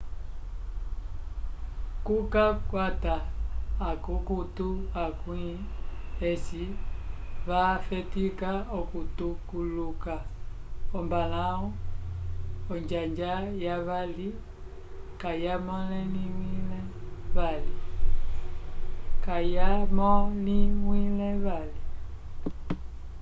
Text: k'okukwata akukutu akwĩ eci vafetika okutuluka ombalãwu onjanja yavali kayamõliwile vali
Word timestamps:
k'okukwata 2.05 3.15
akukutu 3.89 4.67
akwĩ 5.03 5.45
eci 6.29 6.63
vafetika 7.47 8.51
okutuluka 8.79 10.15
ombalãwu 10.97 11.67
onjanja 12.73 13.33
yavali 13.65 14.27
kayamõliwile 19.21 21.31
vali 21.45 21.79